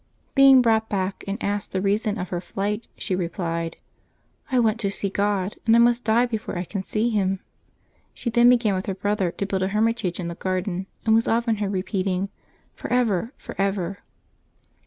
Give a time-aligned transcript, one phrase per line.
[0.33, 3.77] Being brought back and asked the reason of her flight, she replied,"
[4.51, 7.39] I want to see God, and I must die before I can see Him."
[8.11, 11.27] She then began with her brother to build a hermitage in the garden, and was
[11.27, 12.29] often heard repeating
[12.75, 13.99] "Porever, forever."